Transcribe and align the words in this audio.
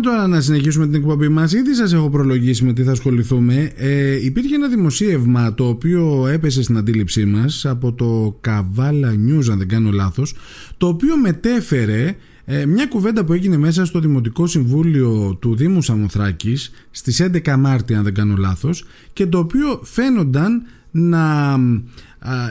πάμε 0.00 0.16
τώρα 0.16 0.28
να 0.28 0.40
συνεχίσουμε 0.40 0.86
την 0.86 0.94
εκπομπή 0.94 1.28
μας. 1.28 1.52
Ήδη 1.52 1.74
σας 1.74 1.92
έχω 1.92 2.10
προλογίσει 2.10 2.64
με 2.64 2.72
τι 2.72 2.82
θα 2.82 2.90
ασχοληθούμε. 2.90 3.70
Ε, 3.76 4.24
υπήρχε 4.24 4.54
ένα 4.54 4.68
δημοσίευμα 4.68 5.54
το 5.54 5.68
οποίο 5.68 6.26
έπεσε 6.26 6.62
στην 6.62 6.76
αντίληψή 6.76 7.24
μας 7.24 7.66
από 7.66 7.92
το 7.92 8.38
Καβάλα 8.40 9.10
News, 9.10 9.50
αν 9.50 9.58
δεν 9.58 9.68
κάνω 9.68 9.90
λάθος, 9.90 10.34
το 10.76 10.86
οποίο 10.86 11.16
μετέφερε 11.16 12.16
ε, 12.44 12.66
μια 12.66 12.86
κουβέντα 12.86 13.24
που 13.24 13.32
έγινε 13.32 13.56
μέσα 13.56 13.84
στο 13.84 14.00
Δημοτικό 14.00 14.46
Συμβούλιο 14.46 15.36
του 15.40 15.56
Δήμου 15.56 15.82
Σαμοθράκης 15.82 16.70
στις 16.90 17.22
11 17.22 17.56
Μάρτη 17.58 17.94
αν 17.94 18.02
δεν 18.02 18.14
κάνω 18.14 18.36
λάθος 18.36 18.84
και 19.12 19.26
το 19.26 19.38
οποίο 19.38 19.80
φαίνονταν 19.82 20.62
να 20.90 21.56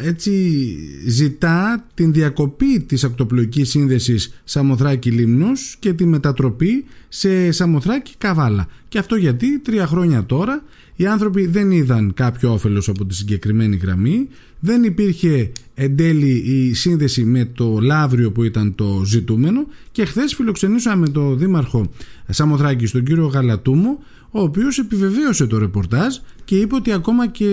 έτσι 0.03 0.75
ζητά 1.07 1.85
την 1.93 2.13
διακοπή 2.13 2.79
της 2.79 3.03
ακτοπλοϊκής 3.03 3.69
σύνδεσης 3.69 4.41
Σαμοθράκη-Λίμνος 4.43 5.75
και 5.79 5.93
τη 5.93 6.05
μετατροπή 6.05 6.85
σε 7.09 7.51
Σαμοθράκη-Καβάλα. 7.51 8.67
Και 8.87 8.97
αυτό 8.97 9.15
γιατί 9.15 9.59
τρία 9.59 9.87
χρόνια 9.87 10.25
τώρα 10.25 10.63
οι 10.95 11.05
άνθρωποι 11.05 11.45
δεν 11.45 11.71
είδαν 11.71 12.13
κάποιο 12.13 12.53
όφελος 12.53 12.89
από 12.89 13.05
τη 13.05 13.15
συγκεκριμένη 13.15 13.75
γραμμή, 13.75 14.27
δεν 14.59 14.83
υπήρχε 14.83 15.51
εν 15.75 15.95
τέλει 15.95 16.29
η 16.29 16.73
σύνδεση 16.73 17.23
με 17.23 17.45
το 17.45 17.79
Λαύριο 17.81 18.31
που 18.31 18.43
ήταν 18.43 18.75
το 18.75 19.01
ζητούμενο 19.05 19.67
και 19.91 20.05
χθες 20.05 20.35
φιλοξενήσαμε 20.35 21.09
τον 21.09 21.37
Δήμαρχο 21.37 21.91
Σαμοθράκη, 22.27 22.87
τον 22.87 23.03
κύριο 23.03 23.25
Γαλατούμο, 23.25 23.99
ο 24.31 24.41
οποίος 24.41 24.79
επιβεβαίωσε 24.79 25.47
το 25.47 25.57
ρεπορτάζ 25.57 26.15
και 26.45 26.55
είπε 26.55 26.75
ότι 26.75 26.91
ακόμα 26.91 27.27
και 27.27 27.47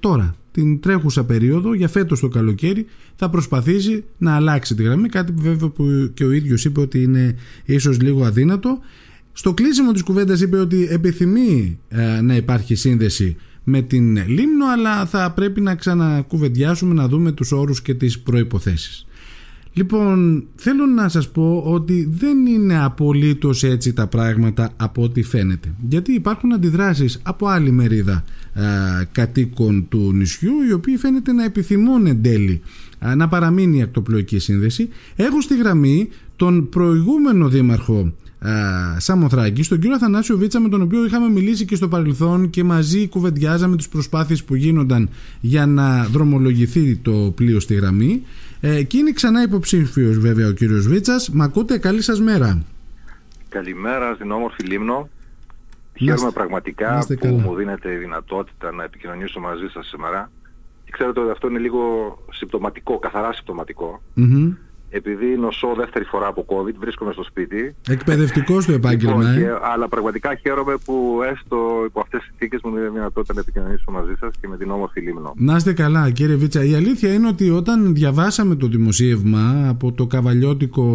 τώρα 0.00 0.36
την 0.58 0.80
τρέχουσα 0.80 1.24
περίοδο 1.24 1.74
για 1.74 1.88
φέτος 1.88 2.20
το 2.20 2.28
καλοκαίρι 2.28 2.86
θα 3.16 3.30
προσπαθήσει 3.30 4.04
να 4.18 4.34
αλλάξει 4.34 4.74
τη 4.74 4.82
γραμμή 4.82 5.08
κάτι 5.08 5.32
που 5.32 5.42
βέβαια 5.42 5.68
που 5.68 6.10
και 6.14 6.24
ο 6.24 6.30
ίδιος 6.30 6.64
είπε 6.64 6.80
ότι 6.80 7.02
είναι 7.02 7.36
ίσως 7.64 8.00
λίγο 8.00 8.24
αδύνατο. 8.24 8.78
Στο 9.32 9.54
κλείσιμο 9.54 9.92
της 9.92 10.02
κουβέντας 10.02 10.40
είπε 10.40 10.56
ότι 10.58 10.86
επιθυμεί 10.90 11.78
ε, 11.88 12.20
να 12.20 12.36
υπάρχει 12.36 12.74
σύνδεση 12.74 13.36
με 13.64 13.82
την 13.82 14.16
Λίμνο 14.26 14.66
αλλά 14.72 15.06
θα 15.06 15.32
πρέπει 15.32 15.60
να 15.60 15.74
ξανακουβεντιάσουμε 15.74 16.94
να 16.94 17.08
δούμε 17.08 17.32
τους 17.32 17.52
όρους 17.52 17.82
και 17.82 17.94
τις 17.94 18.18
προϋποθέσεις 18.20 19.06
Λοιπόν, 19.78 20.44
θέλω 20.54 20.86
να 20.86 21.08
σας 21.08 21.28
πω 21.30 21.62
ότι 21.66 22.08
δεν 22.10 22.46
είναι 22.46 22.84
απολύτως 22.84 23.62
έτσι 23.62 23.92
τα 23.92 24.06
πράγματα 24.06 24.70
από 24.76 25.02
ό,τι 25.02 25.22
φαίνεται. 25.22 25.74
Γιατί 25.88 26.12
υπάρχουν 26.12 26.52
αντιδράσεις 26.52 27.20
από 27.22 27.46
άλλη 27.46 27.70
μερίδα 27.70 28.12
α, 28.12 28.24
κατοίκων 29.12 29.86
του 29.88 30.12
νησιού, 30.12 30.52
οι 30.68 30.72
οποίοι 30.72 30.96
φαίνεται 30.96 31.32
να 31.32 31.44
επιθυμούν 31.44 32.06
εν 32.06 32.22
τέλει 32.22 32.60
να 33.16 33.28
παραμείνει 33.28 33.78
η 33.78 33.82
ακτοπλοϊκή 33.82 34.38
σύνδεση. 34.38 34.88
Έχω 35.16 35.40
στη 35.40 35.56
γραμμή 35.56 36.08
τον 36.36 36.68
προηγούμενο 36.68 37.48
δήμαρχο 37.48 38.12
Σαμοθράκη, 38.96 39.62
τον 39.68 39.78
κύριο 39.78 39.94
Αθανάσιο 39.94 40.36
Βίτσα, 40.36 40.60
με 40.60 40.68
τον 40.68 40.82
οποίο 40.82 41.04
είχαμε 41.04 41.30
μιλήσει 41.30 41.64
και 41.64 41.76
στο 41.76 41.88
παρελθόν 41.88 42.50
και 42.50 42.64
μαζί 42.64 43.08
κουβεντιάζαμε 43.08 43.76
τις 43.76 43.88
προσπάθειες 43.88 44.44
που 44.44 44.54
γίνονταν 44.54 45.08
για 45.40 45.66
να 45.66 46.04
δρομολογηθεί 46.04 46.96
το 46.96 47.32
πλοίο 47.34 47.60
στη 47.60 47.74
γραμμή. 47.74 48.22
Ε, 48.60 48.82
και 48.82 48.96
είναι 48.98 49.12
ξανά 49.12 49.42
υποψήφιος 49.42 50.18
βέβαια 50.18 50.48
ο 50.48 50.52
κύριος 50.52 50.86
Βίτσας. 50.86 51.30
Μ' 51.30 51.42
ακούτε, 51.42 51.78
καλή 51.78 52.02
σας 52.02 52.20
μέρα. 52.20 52.62
Καλημέρα 53.48 54.14
στην 54.14 54.30
όμορφη 54.30 54.62
Λίμνο. 54.62 55.08
Χαίρομαι 55.98 56.30
πραγματικά 56.30 57.04
που 57.08 57.14
καλά. 57.14 57.42
μου 57.42 57.54
δίνετε 57.54 57.92
η 57.92 57.96
δυνατότητα 57.96 58.72
να 58.72 58.84
επικοινωνήσω 58.84 59.40
μαζί 59.40 59.66
σας 59.72 59.86
σήμερα. 59.86 60.30
Και 60.84 60.90
ξέρετε 60.90 61.20
ότι 61.20 61.30
αυτό 61.30 61.48
είναι 61.48 61.58
λίγο 61.58 61.82
συμπτωματικό, 62.30 62.98
καθαρά 62.98 63.32
επειδή 64.90 65.36
νοσώ 65.38 65.74
δεύτερη 65.76 66.04
φορά 66.04 66.26
από 66.26 66.44
COVID, 66.48 66.74
βρίσκομαι 66.78 67.12
στο 67.12 67.22
σπίτι. 67.22 67.74
Εκπαιδευτικός 67.88 68.66
το 68.66 68.72
επάγγελμα, 68.72 69.22
λοιπόν, 69.22 69.50
ε. 69.50 69.58
αλλά 69.62 69.88
πραγματικά 69.88 70.34
χαίρομαι 70.34 70.74
που 70.84 71.20
έστω 71.32 71.82
υπό 71.86 72.00
αυτές 72.00 72.20
τις 72.20 72.28
συνθήκες 72.28 72.60
μου 72.64 72.74
δίνει 72.74 72.88
δυνατότητα 72.88 73.34
να 73.34 73.40
επικοινωνήσω 73.40 73.90
μαζί 73.90 74.12
σας 74.20 74.30
και 74.40 74.48
με 74.48 74.56
την 74.56 74.70
όμορφη 74.70 75.00
Λίμνο. 75.00 75.32
Να 75.36 75.56
είστε 75.56 75.72
καλά, 75.72 76.10
κύριε 76.10 76.36
Βίτσα. 76.36 76.64
Η 76.64 76.74
αλήθεια 76.74 77.12
είναι 77.12 77.28
ότι 77.28 77.50
όταν 77.50 77.94
διαβάσαμε 77.94 78.54
το 78.54 78.66
δημοσίευμα 78.66 79.68
από 79.68 79.92
το 79.92 80.06
καβαλιώτικο 80.06 80.86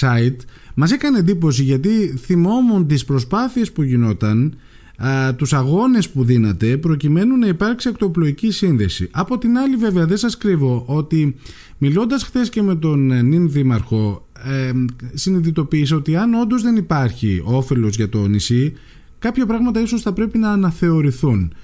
site, 0.00 0.38
μας 0.74 0.92
έκανε 0.92 1.18
εντύπωση 1.18 1.62
γιατί 1.62 2.16
θυμόμουν 2.16 2.86
τις 2.86 3.04
προσπάθειες 3.04 3.72
που 3.72 3.82
γινόταν 3.82 4.58
α, 4.96 5.34
τους 5.34 5.52
αγώνες 5.52 6.10
που 6.10 6.24
δίνατε 6.24 6.76
προκειμένου 6.76 7.36
να 7.36 7.46
υπάρξει 7.46 7.88
ακτοπλοϊκή 7.88 8.50
σύνδεση. 8.50 9.08
Από 9.12 9.38
την 9.38 9.58
άλλη 9.58 9.76
βέβαια 9.76 10.06
δεν 10.06 10.16
σας 10.16 10.36
κρύβω 10.36 10.84
ότι 10.86 11.36
μιλώντας 11.78 12.22
χθες 12.22 12.48
και 12.48 12.62
με 12.62 12.76
τον 12.76 13.10
ε, 13.10 13.22
νυν 13.22 13.50
δήμαρχο 13.50 14.28
ε, 14.44 14.72
συνειδητοποίησα 15.14 15.96
ότι 15.96 16.16
αν 16.16 16.34
όντως 16.34 16.62
δεν 16.62 16.76
υπάρχει 16.76 17.42
όφελος 17.44 17.96
για 17.96 18.08
το 18.08 18.26
νησί 18.26 18.72
κάποια 19.18 19.46
πράγματα 19.46 19.80
ίσως 19.80 20.02
θα 20.02 20.12
πρέπει 20.12 20.38
να 20.38 20.50
αναθεωρηθούν. 20.50 21.54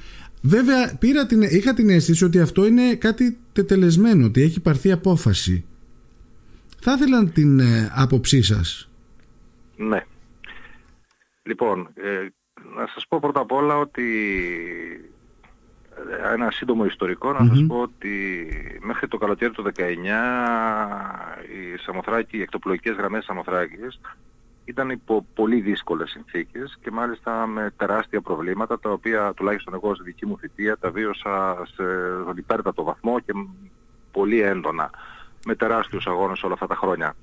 Βέβαια 0.43 0.97
πήρα 0.99 1.26
την, 1.26 1.43
είχα 1.43 1.75
την 1.75 1.91
αίσθηση 1.91 2.25
ότι 2.25 2.41
αυτό 2.41 2.66
είναι 2.66 2.94
κάτι 2.94 3.38
τετελεσμένο, 3.53 4.26
ότι 4.26 4.43
έχει 4.43 4.60
πάρθει 4.60 4.93
απόφαση. 4.93 5.64
Θα 6.81 6.93
ήθελα 6.93 7.25
την 7.25 7.60
ε, 7.60 7.93
άποψή 7.94 8.43
σας. 8.43 8.91
Ναι. 9.76 10.06
Λοιπόν, 11.43 11.88
ε, 11.94 12.28
να 12.77 12.87
σας 12.87 13.06
πω 13.09 13.19
πρώτα 13.21 13.41
απ' 13.41 13.53
όλα 13.53 13.77
ότι 13.77 14.05
ε, 16.10 16.33
ένα 16.33 16.50
σύντομο 16.50 16.84
ιστορικό 16.84 17.33
να 17.33 17.44
σας 17.44 17.65
πω 17.66 17.81
ότι 17.81 18.49
μέχρι 18.83 19.09
το 19.09 19.16
καλοκαίρι 19.16 19.50
του 19.53 19.62
19 19.62 19.81
οι 21.53 21.78
Σαμοθράκοι, 21.78 22.37
οι 22.37 22.43
εκτοπλοϊκές 22.43 22.97
γραμμές 22.97 23.25
Σαμοθράκης 23.25 24.00
ήταν 24.65 24.91
υπό 24.91 25.27
πολύ 25.34 25.61
δύσκολες 25.61 26.11
συνθήκες 26.11 26.78
και 26.82 26.91
μάλιστα 26.91 27.47
με 27.47 27.72
τεράστια 27.77 28.21
προβλήματα 28.21 28.78
τα 28.78 28.91
οποία 28.91 29.32
τουλάχιστον 29.37 29.75
εγώ 29.75 29.94
στη 29.94 30.05
δική 30.05 30.27
μου 30.27 30.38
θητεία 30.38 30.78
τα 30.78 30.91
βίωσα 30.91 31.62
σε 31.75 31.82
υπέρτατο 32.37 32.82
βαθμό 32.82 33.21
και 33.21 33.32
πολύ 34.12 34.41
έντονα 34.41 34.91
με 35.47 35.55
τεράστιους 35.55 36.06
αγώνες 36.06 36.43
όλα 36.43 36.55
αυτά 36.55 36.66
τα 36.66 36.75
χρόνια. 36.75 37.15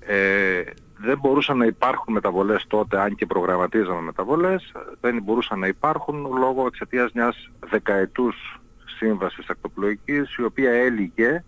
Ε, 0.00 0.62
δεν 1.04 1.18
μπορούσαν 1.18 1.56
να 1.56 1.66
υπάρχουν 1.66 2.14
μεταβολές 2.14 2.64
τότε, 2.66 3.00
αν 3.00 3.14
και 3.14 3.26
προγραμματίζαμε 3.26 4.00
μεταβολές, 4.00 4.72
δεν 5.00 5.22
μπορούσαν 5.22 5.58
να 5.58 5.66
υπάρχουν 5.66 6.26
λόγω 6.38 6.66
εξαιτίας 6.66 7.12
μιας 7.12 7.50
δεκαετούς 7.70 8.60
σύμβασης 8.98 9.48
ακτοπλοϊκής, 9.48 10.36
η 10.36 10.42
οποία 10.42 10.70
έλυγε 10.70 11.44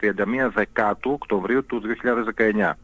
31 0.00 0.50
Δεκάτου 0.54 1.10
Οκτωβρίου 1.12 1.64
του 1.64 1.80
2019. 1.80 2.78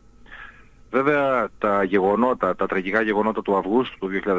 Βέβαια 0.92 1.48
τα 1.58 1.84
γεγονότα, 1.84 2.56
τα 2.56 2.66
τραγικά 2.66 3.02
γεγονότα 3.02 3.42
του 3.42 3.56
Αυγούστου 3.56 3.98
του 3.98 4.10
2019, 4.24 4.30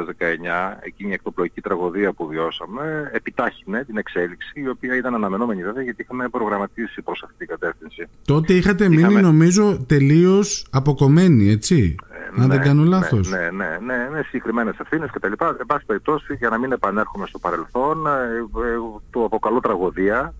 εκείνη 0.80 1.10
η 1.10 1.12
εκτοπλοϊκή 1.12 1.60
τραγωδία 1.60 2.12
που 2.12 2.26
βιώσαμε, 2.26 3.10
επιτάχυνε 3.12 3.84
την 3.84 3.96
εξέλιξη, 3.96 4.60
η 4.60 4.68
οποία 4.68 4.96
ήταν 4.96 5.14
αναμενόμενη 5.14 5.62
βέβαια 5.62 5.82
γιατί 5.82 6.02
είχαμε 6.02 6.28
προγραμματίσει 6.28 7.02
προς 7.02 7.22
αυτή 7.22 7.36
την 7.36 7.46
κατεύθυνση. 7.46 8.06
Τότε 8.24 8.52
είχατε 8.52 8.84
είχαμε... 8.84 9.06
μείνει 9.06 9.20
νομίζω 9.20 9.84
τελείως 9.86 10.66
αποκομμένοι, 10.70 11.50
έτσι, 11.50 11.96
ε, 12.12 12.40
αν 12.42 12.48
ναι, 12.48 12.54
δεν 12.54 12.64
κάνω 12.64 12.82
ναι, 12.82 12.88
λάθος. 12.88 13.30
Ναι, 13.30 13.38
ναι, 13.38 13.48
ναι, 13.48 13.96
ναι, 13.96 14.08
ναι 14.08 14.22
συγκεκριμένες 14.22 14.78
ευθύνες 14.78 15.10
κτλ. 15.10 15.32
Εν 15.60 15.66
πάση 15.66 15.84
περιπτώσει, 15.86 16.34
για 16.34 16.48
να 16.48 16.58
μην 16.58 16.72
επανέρχομαι 16.72 17.26
στο 17.26 17.38
παρελθόν, 17.38 18.06
ε, 18.06 18.10
ε, 18.10 18.76
το 19.10 19.24
αποκαλώ 19.24 19.60
τραγωδία, 19.60 20.34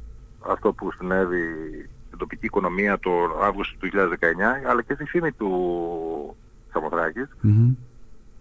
αυτό 0.48 0.72
που 0.72 0.92
συνέβη 0.92 1.44
στην 2.14 2.26
τοπική 2.26 2.46
οικονομία 2.46 2.98
το 2.98 3.10
Αύγουστο 3.42 3.76
του 3.78 3.88
2019, 3.92 4.68
αλλά 4.68 4.82
και 4.82 4.94
στη 4.94 5.04
φήμη 5.04 5.32
του 5.32 6.36
σαμοθρακης 6.72 7.28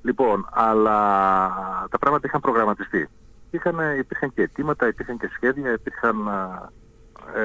Λοιπόν, 0.02 0.48
αλλά 0.52 0.98
τα 1.90 1.98
πράγματα 1.98 2.28
είχαν 2.28 2.42
προγραμματιστεί. 2.42 3.10
Είχαν, 3.52 3.76
υπήρχαν 3.98 4.34
και 4.34 4.42
αιτήματα, 4.42 4.88
υπήρχαν 4.88 5.18
και 5.18 5.30
σχέδια, 5.34 5.72
υπήρχαν 5.72 6.16
ε, 7.36 7.42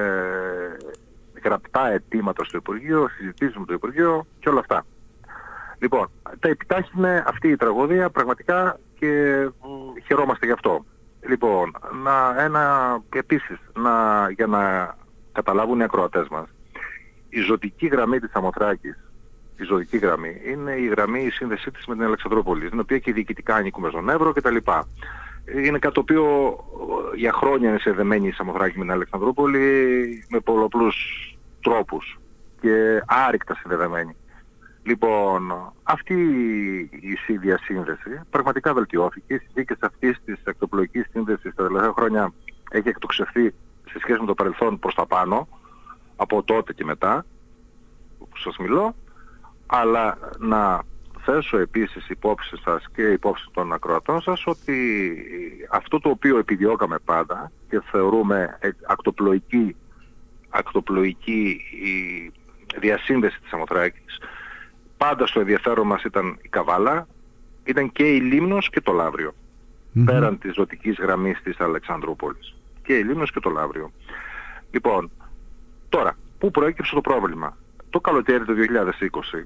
γραπτά 1.44 1.88
αιτήματα 1.88 2.44
στο 2.44 2.56
Υπουργείο, 2.56 3.09
συζητήσεις 3.09 3.56
με 3.56 3.65
το 3.65 3.72
Υπουργείο 3.72 4.27
και 4.38 4.49
όλα 4.49 4.61
αυτά. 4.61 4.84
Λοιπόν, 5.78 6.11
τα 6.41 6.49
επιτάχυνε 6.49 7.22
αυτή 7.27 7.49
η 7.49 7.56
τραγωδία 7.56 8.11
πραγματικά 8.11 8.79
και 8.99 9.11
χαιρόμαστε 10.06 10.47
γι' 10.47 10.52
αυτό. 10.52 10.85
Λοιπόν, 11.29 11.76
να, 12.02 12.43
ένα, 12.43 12.97
επίσης, 13.14 13.58
να, 13.75 14.26
για 14.31 14.47
να 14.47 14.94
καταλάβουν 15.38 15.81
οι 15.81 15.82
ακροατές 15.82 16.29
μας. 16.29 16.49
Η 17.29 17.40
ζωτική 17.40 17.87
γραμμή 17.87 18.19
της 18.19 18.32
Αμοθράκης, 18.32 18.96
η 19.56 19.64
ζωτική 19.64 19.96
γραμμή, 19.96 20.40
είναι 20.46 20.73
η 20.73 20.87
γραμμή 20.87 21.23
η 21.25 21.31
σύνδεσή 21.31 21.70
της 21.70 21.87
με 21.87 21.94
την 21.94 22.05
Αλεξανδρόπολη, 22.05 22.69
την 22.69 22.81
οποία 22.81 22.99
και 22.99 23.12
διοικητικά 23.12 23.55
ανήκουμε 23.55 23.88
στον 23.88 24.08
Εύρο 24.08 24.32
κτλ. 24.32 24.56
Είναι 25.64 25.79
κάτι 25.79 25.94
το 25.94 26.00
οποίο 26.00 26.25
ε, 27.12 27.17
για 27.17 27.32
χρόνια 27.32 27.69
είναι 27.69 27.79
συνδεμένη 27.79 28.29
η 28.29 28.32
Σαμοθράκη 28.32 28.79
με 28.79 28.85
την 28.85 28.93
Αλεξανδρούπολη 28.93 29.64
με 30.29 30.40
πολλαπλούς 30.40 30.96
τρόπους 31.62 32.19
και 32.61 33.02
άρρηκτα 33.06 33.55
συνδεδεμένη. 33.55 34.17
Λοιπόν, 34.82 35.73
αυτή 35.82 36.14
η 37.26 37.37
διασύνδεση 37.37 38.20
πραγματικά 38.31 38.75
βελτιώθηκε. 38.75 39.35
Οι 39.35 39.38
συνθήκες 39.38 39.76
αυτής 39.81 40.20
της 40.25 40.37
ακτοπλοϊκής 40.44 41.06
σύνδεσης 41.12 41.55
τα 41.55 41.67
τελευταία 41.67 41.93
χρόνια 41.93 42.32
έχει 42.70 42.88
εκτοξευθεί 42.88 43.55
σε 43.88 43.99
σχέση 43.99 44.20
με 44.20 44.26
το 44.26 44.35
παρελθόν 44.35 44.79
προς 44.79 44.94
τα 44.94 45.06
πάνω, 45.06 45.49
από 46.17 46.43
τότε 46.43 46.73
και 46.73 46.85
μετά 46.85 47.25
που 48.19 48.37
σας 48.37 48.56
μιλώ, 48.56 48.94
αλλά 49.67 50.19
να 50.38 50.82
θέσω 51.25 51.58
επίσης 51.58 52.08
υπόψη 52.08 52.56
σας 52.56 52.85
και 52.94 53.02
υπόψη 53.02 53.49
των 53.52 53.73
ακροατών 53.73 54.20
σας 54.20 54.46
ότι 54.46 55.17
αυτό 55.70 56.00
το 56.00 56.08
οποίο 56.08 56.38
επιδιώκαμε 56.38 56.99
πάντα 57.05 57.52
και 57.69 57.81
θεωρούμε 57.90 58.58
ακτοπλοϊκή, 58.87 59.76
ακτοπλοϊκή 60.49 61.61
η 61.82 62.32
διασύνδεση 62.79 63.40
της 63.40 63.52
Αμοθράκης 63.52 64.19
πάντα 64.96 65.26
στο 65.26 65.40
ενδιαφέρον 65.40 65.87
μας 65.87 66.02
ήταν 66.02 66.38
η 66.43 66.49
Καβάλα, 66.49 67.06
ήταν 67.64 67.93
και 67.93 68.05
η 68.05 68.20
Λίμνος 68.20 68.70
και 68.70 68.81
το 68.81 68.93
λαβριο 68.93 69.35
πέραν 70.05 70.38
της 70.38 70.55
ζωτικής 70.55 70.96
γραμμής 70.99 71.40
της 71.43 71.61
Αλεξανδρούπολης. 71.61 72.57
Και 72.88 72.96
η 72.96 73.02
Λίμνος 73.02 73.32
και 73.32 73.40
το 73.40 73.50
Λαύριο. 73.50 73.93
Λοιπόν, 74.70 75.11
τώρα, 75.88 76.17
πού 76.38 76.50
προέκυψε 76.50 76.94
το 76.94 77.00
πρόβλημα; 77.00 77.56
Το 77.90 78.00
καλοκαίρι 78.00 78.44
του 78.44 78.55
2020, 78.55 79.44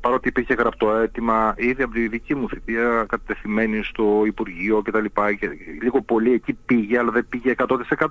παρότι 0.00 0.28
υπήρχε 0.28 0.54
γραπτό 0.54 0.92
αίτημα 0.92 1.54
ήδη 1.56 1.82
από 1.82 1.92
τη 1.92 2.08
δική 2.08 2.34
μου 2.34 2.48
θητεία 2.48 3.06
κατευθυμένη 3.08 3.82
στο 3.82 4.22
Υπουργείο 4.26 4.82
κτλ. 4.82 5.04
Και 5.38 5.48
λίγο 5.82 6.02
πολύ 6.02 6.32
εκεί 6.32 6.52
πήγε, 6.52 6.98
αλλά 6.98 7.10
δεν 7.10 7.26
πήγε 7.28 7.54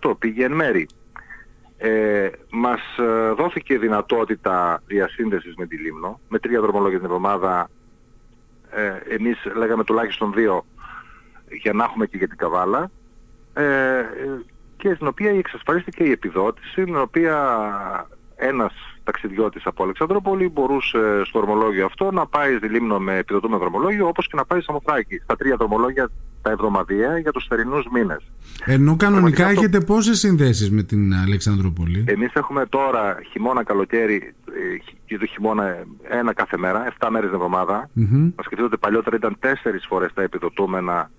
100%, 0.01 0.13
πήγε 0.19 0.45
εν 0.45 0.51
μέρη. 0.51 0.87
Ε, 1.77 2.29
μας 2.49 2.81
ε, 2.97 3.31
δόθηκε 3.31 3.77
δυνατότητα 3.77 4.81
διασύνδεσης 4.85 5.55
με 5.55 5.65
τη 5.65 5.77
Λίμνο, 5.77 6.19
με 6.29 6.39
τρία 6.39 6.61
δρομολόγια 6.61 6.97
την 6.97 7.05
εβδομάδα, 7.07 7.69
ε, 8.69 9.13
εμείς 9.13 9.37
λέγαμε 9.55 9.83
τουλάχιστον 9.83 10.33
δύο, 10.33 10.65
για 11.49 11.73
να 11.73 11.83
έχουμε 11.83 12.05
και 12.05 12.17
για 12.17 12.27
την 12.27 12.37
Καβάλα, 12.37 12.91
ε, 13.53 14.05
και 14.77 14.93
στην 14.93 15.07
οποία 15.07 15.29
εξασφαλίστηκε 15.29 16.03
η 16.03 16.11
επιδότηση, 16.11 16.83
την 16.83 16.97
οποία 16.97 17.37
ένας 18.35 18.73
ταξιδιώτης 19.03 19.65
από 19.65 19.83
Αλεξανδρόπολη 19.83 20.49
μπορούσε 20.49 21.21
στο 21.25 21.39
δρομολόγιο 21.39 21.85
αυτό 21.85 22.11
να 22.11 22.27
πάει 22.27 22.57
στη 22.57 22.67
Λίμνο 22.67 22.99
με 22.99 23.17
επιδοτούμενο 23.17 23.59
δρομολόγιο 23.59 24.07
όπως 24.07 24.27
και 24.27 24.35
να 24.35 24.45
πάει 24.45 24.61
Σαμοθράκη 24.61 25.19
στα 25.23 25.35
τρία 25.35 25.55
δρομολόγια 25.55 26.09
τα 26.41 26.51
εβδομαδιαία 26.51 27.17
για 27.17 27.31
τους 27.31 27.45
θερινούς 27.49 27.85
μήνες. 27.91 28.31
Ενώ 28.65 28.95
κανονικά 28.95 29.45
αυτό... 29.45 29.59
έχετε 29.59 29.79
πόσες 29.79 30.19
συνδέσεις 30.19 30.71
με 30.71 30.83
την 30.83 31.13
Αλεξανδρόπολη. 31.13 32.03
Εμείς 32.07 32.33
έχουμε 32.33 32.65
τώρα 32.65 33.17
χειμώνα, 33.31 33.63
καλοκαίρι 33.63 34.33
ε, 34.47 34.91
και 35.05 35.17
το 35.17 35.25
χειμώνα 35.25 35.85
ένα 36.09 36.33
κάθε 36.33 36.57
μέρα, 36.57 36.93
7 36.99 37.07
μέρες 37.11 37.29
την 37.29 37.37
εβδομάδα. 37.37 37.89
Mm-hmm. 37.99 38.31
Μας 38.35 38.45
σκεφτείτε 38.45 38.63
ότι 38.63 38.77
παλιότερα 38.77 39.15
ήταν 39.15 39.37
4 39.41 39.47
φορές 39.87 40.13
τα 40.13 40.21
επιδοτούμενα 40.21 41.11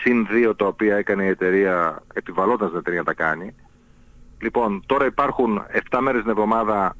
συν 0.00 0.26
δύο 0.30 0.54
τα 0.54 0.66
οποία 0.66 0.96
έκανε 0.96 1.24
η 1.24 1.28
εταιρεία 1.28 2.02
επιβαλώντας 2.14 2.68
την 2.68 2.78
εταιρεία 2.78 2.98
να 2.98 3.04
τα 3.04 3.14
κάνει. 3.14 3.54
Λοιπόν, 4.38 4.82
τώρα 4.86 5.06
υπάρχουν 5.06 5.62
7 5.90 5.98
μέρες 6.00 6.20
την 6.20 6.30
εβδομάδα 6.30 6.96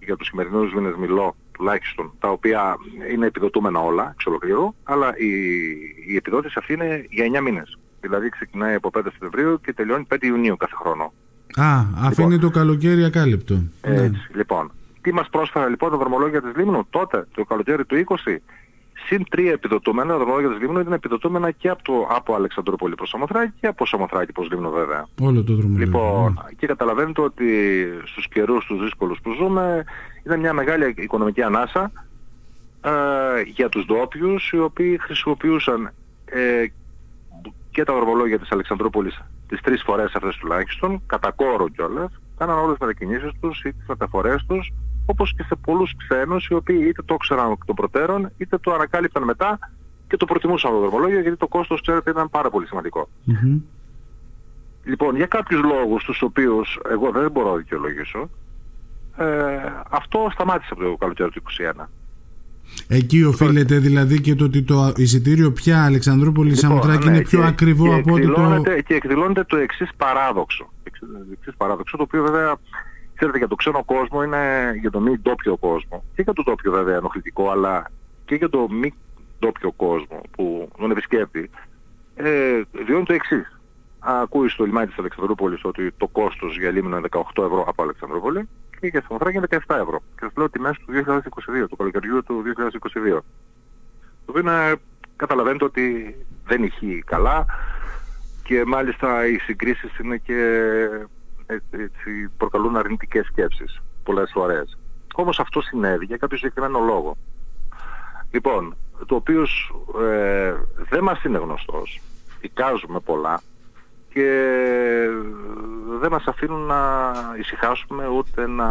για 0.00 0.16
τους 0.16 0.26
σημερινούς 0.26 0.74
μήνες 0.74 0.94
μιλώ 0.96 1.36
τουλάχιστον, 1.52 2.12
τα 2.18 2.28
οποία 2.28 2.76
είναι 3.12 3.26
επιδοτούμενα 3.26 3.80
όλα 3.80 4.10
εξ 4.12 4.26
ολοκλήρου, 4.26 4.74
αλλά 4.84 5.18
η, 5.18 5.30
η 6.06 6.16
επιδότηση 6.16 6.54
αυτή 6.58 6.72
είναι 6.72 7.06
για 7.10 7.40
9 7.40 7.42
μήνες. 7.42 7.78
Δηλαδή 8.00 8.28
ξεκινάει 8.28 8.74
από 8.74 8.90
5 8.98 9.00
Σεπτεμβρίου 9.02 9.60
και 9.60 9.72
τελειώνει 9.72 10.06
5 10.14 10.22
Ιουνίου 10.22 10.56
κάθε 10.56 10.74
χρόνο. 10.74 11.12
Α, 11.56 11.84
αφήνει 11.96 12.32
λοιπόν, 12.32 12.50
το 12.50 12.58
καλοκαίρι 12.58 13.04
ακάλυπτο. 13.04 13.54
Έτσι, 13.80 14.00
ναι. 14.00 14.10
λοιπόν. 14.34 14.72
Τι 15.00 15.12
μας 15.12 15.28
πρόσφερα 15.28 15.68
λοιπόν 15.68 15.90
τα 15.90 15.96
δρομολόγια 15.96 16.42
της 16.42 16.56
Λίμνου 16.56 16.86
τότε, 16.90 17.26
το 17.34 17.44
καλοκαίρι 17.44 17.84
του 17.84 18.04
20, 18.24 18.36
συν 19.06 19.24
τρία 19.28 19.52
επιδοτούμενα, 19.52 20.12
τα 20.12 20.18
δρομολόγια 20.18 20.48
της 20.48 20.60
Λίμνου 20.60 20.80
ήταν 20.80 20.92
επιδοτούμενα 20.92 21.50
και 21.50 21.68
από, 21.68 21.82
το, 21.82 22.06
από 22.10 22.34
Αλεξανδρούπολη 22.34 22.94
προς 22.94 23.08
Σαμοθράκη 23.08 23.52
και 23.60 23.66
από 23.66 23.86
Σαμοθράκη 23.86 24.32
προς 24.32 24.50
Λίμνο 24.50 24.70
βέβαια. 24.70 25.06
Όλο 25.20 25.42
το 25.44 25.54
δρομολόγιο. 25.54 25.84
Λοιπόν, 25.84 26.32
ναι. 26.32 26.54
και 26.58 26.66
καταλαβαίνετε 26.66 27.20
ότι 27.20 27.44
στους 28.04 28.28
καιρούς 28.28 28.64
τους 28.64 28.80
δύσκολους 28.80 29.20
που 29.22 29.32
ζούμε 29.32 29.84
ήταν 30.24 30.40
μια 30.40 30.52
μεγάλη 30.52 30.94
οικονομική 30.96 31.42
ανάσα 31.42 31.92
ε, 32.80 32.90
για 33.46 33.68
τους 33.68 33.86
ντόπιους 33.86 34.50
οι 34.52 34.58
οποίοι 34.58 34.98
χρησιμοποιούσαν 34.98 35.92
ε, 36.24 36.64
και 37.70 37.84
τα 37.84 37.94
δρομολόγια 37.94 38.38
της 38.38 38.50
Αλεξανδρούπολης 38.50 39.20
τις 39.48 39.60
τρεις 39.60 39.82
φορές 39.82 40.14
αυτές 40.14 40.36
τουλάχιστον, 40.36 41.02
κατά 41.06 41.30
κόρο 41.30 41.68
κιόλας, 41.68 42.20
κάναν 42.38 42.58
όλες 42.58 42.78
τις 42.78 42.86
μετακινήσεις 42.86 43.30
τους 43.40 43.64
ή 43.64 43.72
τις 43.72 43.86
μεταφορές 43.88 44.44
τους 44.48 44.72
όπως 45.10 45.34
και 45.36 45.42
σε 45.42 45.54
πολλούς 45.54 45.96
ξένους 45.96 46.46
οι 46.46 46.54
οποίοι 46.54 46.84
είτε 46.88 47.02
το 47.02 47.14
ήξεραν 47.14 47.50
εκ 47.50 47.64
των 47.64 47.74
προτέρων 47.74 48.30
είτε 48.36 48.58
το 48.58 48.72
ανακάλυπταν 48.72 49.22
μετά 49.22 49.58
και 50.08 50.16
το 50.16 50.24
προτιμούσαν 50.24 50.70
το 50.70 50.80
δρομολόγιο 50.80 51.20
γιατί 51.20 51.36
το 51.36 51.48
κόστος 51.48 51.80
ξέρετε 51.80 52.10
ήταν 52.10 52.30
πάρα 52.30 52.50
πολύ 52.50 52.66
Λοιπόν, 54.84 55.16
για 55.16 55.26
κάποιους 55.26 55.62
λόγους 55.62 56.04
τους 56.04 56.22
οποίους 56.22 56.78
εγώ 56.90 57.10
δεν 57.10 57.30
μπορώ 57.30 57.50
να 57.50 57.56
δικαιολογήσω 57.56 58.30
ε, 59.16 59.26
αυτό 59.90 60.28
σταμάτησε 60.32 60.68
από 60.72 60.82
το 60.82 60.96
καλοκαίρι 60.96 61.30
του 61.30 61.42
2021. 61.80 61.84
Εκεί 62.88 63.24
οφείλεται 63.24 63.78
δηλαδή 63.78 64.20
και 64.20 64.34
το 64.34 64.44
ότι 64.44 64.62
το 64.62 64.92
εισιτήριο 64.96 65.52
πια 65.52 65.84
Αλεξανδρούπολης 65.84 66.62
λοιπόν, 66.62 66.70
Σαμοτράκη 66.70 67.08
ναι, 67.08 67.16
είναι 67.16 67.24
πιο 67.24 67.42
ακριβό 67.42 67.94
από 67.94 68.14
ότι 68.14 68.26
το... 68.26 68.62
Και 68.86 68.94
εκδηλώνεται 68.94 69.44
το 69.44 69.56
εξής 69.56 69.90
παράδοξο. 69.96 70.72
εξής 71.32 71.54
παράδοξο, 71.56 71.96
το 71.96 72.02
οποίο 72.02 72.22
βέβαια 72.22 72.56
Ξέρετε, 73.20 73.38
για 73.38 73.48
το 73.48 73.54
ξένο 73.54 73.84
κόσμο 73.84 74.22
είναι 74.22 74.72
για 74.80 74.90
το 74.90 75.00
μη 75.00 75.18
ντόπιο 75.18 75.56
κόσμο. 75.56 76.04
Και 76.14 76.22
για 76.22 76.32
το 76.32 76.42
ντόπιο 76.42 76.72
βέβαια 76.72 76.96
ενοχλητικό, 76.96 77.50
αλλά 77.50 77.90
και 78.24 78.34
για 78.34 78.48
το 78.48 78.68
μη 78.70 78.94
ντόπιο 79.38 79.72
κόσμο 79.72 80.20
που 80.30 80.68
τον 80.78 80.90
επισκέπτει, 80.90 81.50
ε, 82.14 82.60
βιώνει 82.86 83.04
το 83.04 83.12
εξής. 83.12 83.60
Ακούεις 83.98 84.52
στο 84.52 84.64
λιμάνι 84.64 84.86
της 84.86 84.98
Αλεξανδρούπολης 84.98 85.64
ότι 85.64 85.92
το 85.96 86.06
κόστος 86.06 86.58
για 86.58 86.70
λίμνο 86.70 86.96
είναι 86.96 87.08
18 87.10 87.44
ευρώ 87.44 87.64
από 87.68 87.82
Αλεξανδρούπολη 87.82 88.48
και 88.80 88.86
για 88.86 89.02
Σαμοθράκη 89.06 89.36
είναι 89.36 89.46
17 89.46 89.76
ευρώ. 89.76 89.98
Και 89.98 90.20
σας 90.20 90.32
λέω 90.36 90.50
τιμές 90.50 90.76
του 90.78 90.92
2022, 90.92 91.68
του 91.68 91.76
καλοκαιριού 91.76 92.22
του 92.22 92.42
2022. 92.42 93.22
Το 94.24 94.26
οποίο 94.26 94.40
είναι, 94.40 94.74
καταλαβαίνετε 95.16 95.64
ότι 95.64 96.16
δεν 96.46 96.62
ηχεί 96.62 97.02
καλά 97.06 97.46
και 98.42 98.64
μάλιστα 98.66 99.26
οι 99.26 99.38
συγκρίσεις 99.38 99.98
είναι 99.98 100.16
και 100.16 100.38
έτσι, 101.70 102.28
προκαλούν 102.36 102.76
αρνητικές 102.76 103.26
σκέψεις 103.26 103.80
πολλές 104.04 104.30
φορές. 104.32 104.78
Όμως 105.14 105.40
αυτό 105.40 105.60
συνέβη 105.60 106.04
για 106.04 106.16
κάποιο 106.16 106.36
συγκεκριμένο 106.36 106.78
λόγο. 106.78 107.16
Λοιπόν, 108.30 108.76
το 109.06 109.14
οποίος 109.14 109.74
ε, 110.00 110.54
δεν 110.90 111.02
μας 111.02 111.22
είναι 111.24 111.38
γνωστός, 111.38 112.00
εικάζουμε 112.40 113.00
πολλά 113.00 113.40
και 114.08 114.28
δεν 116.00 116.10
μας 116.10 116.26
αφήνουν 116.26 116.60
να 116.60 117.12
ησυχάσουμε 117.38 118.06
ούτε 118.06 118.46
να 118.46 118.68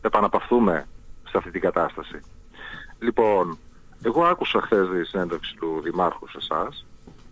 επαναπαυθούμε 0.00 0.86
σε 1.28 1.36
αυτή 1.36 1.50
την 1.50 1.60
κατάσταση. 1.60 2.20
Λοιπόν, 2.98 3.58
εγώ 4.02 4.24
άκουσα 4.24 4.60
χθες 4.60 4.88
τη 4.88 5.04
συνέντευξη 5.04 5.56
του 5.56 5.80
Δημάρχου 5.84 6.28
σε 6.28 6.38
εσάς, 6.40 6.86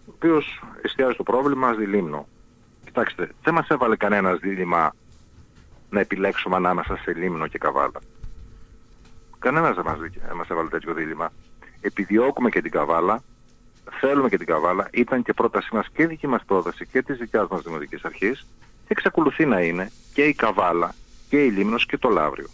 ο 0.07 0.13
οποίος 0.15 0.63
εστιάζει 0.83 1.17
το 1.17 1.23
πρόβλημα 1.23 1.73
στη 1.73 1.87
Λίμνο. 1.87 2.27
Κοιτάξτε, 2.89 3.29
δεν 3.43 3.55
μας 3.55 3.69
έβαλε 3.69 3.97
κανένας 3.97 4.39
δίλημα 4.39 4.95
να 5.91 6.01
επιλέξουμε 6.01 6.57
ανάμεσα 6.57 6.97
σε 6.97 7.13
Λίμνο 7.15 7.47
και 7.47 7.59
Καβάλα. 7.59 8.01
Κανένας 9.39 9.75
δεν 9.75 9.85
μας, 9.85 9.99
μας 10.37 10.49
έβαλε 10.49 10.69
τέτοιο 10.69 10.95
δίλημα. 10.95 11.33
Επιδιώκουμε 11.81 12.49
και 12.51 12.63
την 12.63 12.71
Καβάλα, 12.71 13.23
θέλουμε 14.01 14.29
και 14.29 14.37
την 14.37 14.47
Καβάλα, 14.47 14.89
ήταν 14.93 15.23
και 15.23 15.33
πρότασή 15.33 15.75
μας 15.75 15.87
και 15.93 16.07
δική 16.07 16.27
μας 16.27 16.45
πρόταση 16.45 16.87
και 16.87 17.03
της 17.03 17.19
δικιάς 17.19 17.49
μας 17.49 17.63
Δημοτικής 17.63 18.05
Αρχής 18.05 18.47
και 18.81 18.89
εξακολουθεί 18.89 19.47
να 19.47 19.61
είναι 19.61 19.91
και 20.15 20.23
η 20.23 20.35
Καβάλα 20.35 20.95
και 21.29 21.45
η 21.45 21.51
Λίμνος 21.51 21.87
και 21.87 21.99
το 21.99 22.09
Λαύριο. 22.09 22.47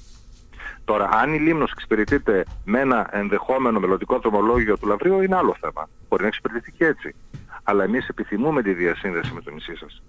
Τώρα, 0.84 1.08
αν 1.12 1.34
η 1.34 1.38
Λίμνος 1.38 1.72
εξυπηρετείται 1.72 2.44
με 2.64 2.80
ένα 2.80 3.08
ενδεχόμενο 3.10 3.80
μελλοντικό 3.80 4.18
δρομολόγιο 4.18 4.78
του 4.78 4.86
Λαυρίου 4.86 5.20
είναι 5.20 5.36
άλλο 5.36 5.56
θέμα. 5.60 5.88
Μπορεί 6.08 6.22
να 6.22 6.28
εξυπηρετηθεί 6.28 6.72
και 6.72 6.86
έτσι. 6.86 7.14
Αλλά 7.62 7.84
εμείς 7.84 8.08
επιθυμούμε 8.08 8.62
τη 8.62 8.72
διασύνδεση 8.72 9.32
με 9.32 9.40
το 9.40 9.50
νησί 9.50 9.76
σας. 9.76 10.02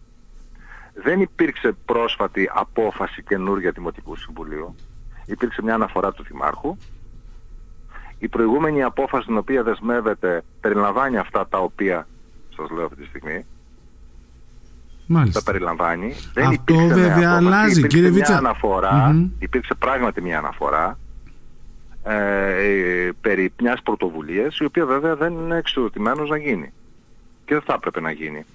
Δεν 1.03 1.21
υπήρξε 1.21 1.75
πρόσφατη 1.85 2.49
απόφαση 2.53 3.23
καινούργια 3.23 3.71
Δημοτικού 3.71 4.15
Συμβουλίου. 4.15 4.75
Υπήρξε 5.25 5.61
μια 5.61 5.73
αναφορά 5.73 6.11
του 6.11 6.23
Δημάρχου. 6.23 6.77
Η 8.19 8.27
προηγούμενη 8.27 8.83
απόφαση 8.83 9.25
την 9.25 9.37
οποία 9.37 9.63
δεσμεύεται 9.63 10.43
περιλαμβάνει 10.61 11.17
αυτά 11.17 11.47
τα 11.47 11.57
οποία 11.57 12.07
σας 12.55 12.69
λέω 12.69 12.85
αυτή 12.85 13.01
τη 13.01 13.07
στιγμή. 13.07 13.45
Μάλιστα. 15.07 15.43
Τα 15.43 15.51
περιλαμβάνει. 15.51 16.13
Δεν 16.33 16.45
Αυτό 16.45 16.75
βέβαια 16.75 17.17
μια 17.17 17.35
αλλάζει 17.35 17.79
υπήρξε 17.79 17.97
κύριε 17.97 18.09
Βίτσα. 18.09 18.31
Μια 18.31 18.39
αναφορά, 18.39 19.29
Υπήρξε 19.39 19.73
πράγματι 19.73 20.21
μια 20.21 20.37
αναφορά 20.37 20.99
ε, 22.03 23.09
περί 23.21 23.53
μιας 23.61 23.81
πρωτοβουλίας 23.81 24.57
η 24.57 24.65
οποία 24.65 24.85
βέβαια 24.85 25.15
δεν 25.15 25.33
είναι 25.33 25.57
εξοδοτημένος 25.57 26.29
να 26.29 26.37
γίνει. 26.37 26.73
Και 27.45 27.53
δεν 27.53 27.61
θα 27.61 27.73
έπρεπε 27.73 28.01
να 28.01 28.11
γίνει 28.11 28.45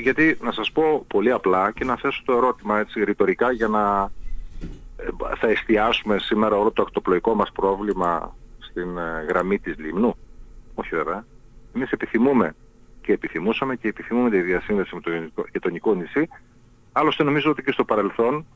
γιατί 0.00 0.38
να 0.42 0.52
σας 0.52 0.72
πω 0.72 1.04
πολύ 1.08 1.30
απλά 1.30 1.72
και 1.72 1.84
να 1.84 1.96
θέσω 1.96 2.22
το 2.24 2.32
ερώτημα 2.32 2.78
έτσι 2.78 3.04
ρητορικά 3.04 3.52
για 3.52 3.68
να 3.68 4.10
ε, 4.96 5.34
θα 5.36 5.48
εστιάσουμε 5.48 6.18
σήμερα 6.18 6.56
όλο 6.56 6.70
το 6.70 6.82
ακτοπλοϊκό 6.82 7.34
μας 7.34 7.52
πρόβλημα 7.52 8.36
στην 8.58 8.98
ε, 8.98 9.24
γραμμή 9.28 9.58
της 9.58 9.78
Λιμνού. 9.78 10.16
Όχι 10.74 10.96
βέβαια. 10.96 11.24
Εμείς 11.74 11.90
επιθυμούμε 11.90 12.54
και 13.00 13.12
επιθυμούσαμε 13.12 13.76
και 13.76 13.88
επιθυμούμε 13.88 14.30
τη 14.30 14.40
διασύνδεση 14.40 14.94
με 14.94 15.00
το 15.34 15.44
γειτονικό 15.52 15.94
νησί. 15.94 16.28
Άλλωστε 16.92 17.22
νομίζω 17.22 17.50
ότι 17.50 17.62
και 17.62 17.72
στο 17.72 17.84
παρελθόν 17.84 18.46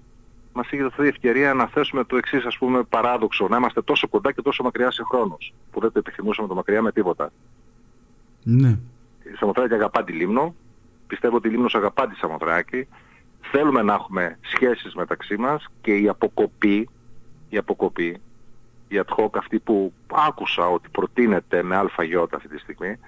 μας 0.53 0.71
είχε 0.71 0.83
δοθεί 0.83 1.09
ευκαιρία 1.09 1.55
να 1.55 1.67
θέσουμε 1.67 2.05
το 2.05 2.17
εξής 2.17 2.45
ας 2.45 2.59
πούμε 2.59 2.83
παράδοξο, 2.83 3.49
να 3.49 3.57
είμαστε 3.57 3.83
τόσο 3.83 4.09
κοντά 4.09 4.33
και 4.33 4.43
τόσο 4.43 4.63
μακριά 4.63 4.91
σε 4.91 5.03
χρόνος, 5.11 5.55
που 5.71 5.81
δεν 5.81 5.93
το 5.93 5.99
επιθυμούσαμε 5.99 6.49
το 6.49 6.55
μακριά 6.55 6.83
με 6.83 6.93
τίποτα. 6.93 7.33
Ναι. 8.43 8.79
Η 9.23 9.37
Σαμοθράκη 9.37 9.75
αγαπά 9.75 10.05
τη 10.05 10.13
Λίμνο, 10.13 10.55
πιστεύω 11.15 11.37
ότι 11.37 11.49
η 11.49 11.51
Λίμνος 11.51 11.75
αγαπά 11.75 12.09
τη 12.09 12.17
Σαμοθράκη, 12.17 12.89
θέλουμε 13.41 13.83
να 13.83 13.95
έχουμε 13.95 14.39
σχέσεις 14.41 14.95
μεταξύ 14.95 15.37
μας 15.37 15.67
και 15.81 15.95
η 15.97 16.09
αποκοπή, 16.09 16.89
η 17.49 17.57
αποκοπή, 17.57 18.21
η 18.89 19.01
ad 19.05 19.15
hoc 19.17 19.31
αυτή 19.33 19.59
που 19.59 19.93
άκουσα 20.29 20.69
ότι 20.69 20.89
προτείνεται 20.89 21.63
με 21.63 21.77
ΑΙ 21.77 22.15
αυτή 22.35 22.49
τη 22.49 22.59
στιγμή, 22.59 22.99